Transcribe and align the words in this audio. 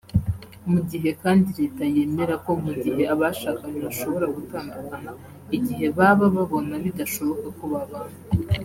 Mu 0.71 0.79
gihe 0.89 1.09
kandi 1.21 1.47
leta 1.59 1.83
yemera 1.95 2.35
ko 2.45 2.51
mu 2.63 2.71
gihe 2.83 3.03
abashakanye 3.13 3.77
bashobora 3.85 4.25
gutandukana 4.35 5.11
igihe 5.57 5.85
baba 5.97 6.25
babona 6.35 6.73
bidashoboka 6.83 7.47
ko 7.59 7.65
babana 7.73 8.17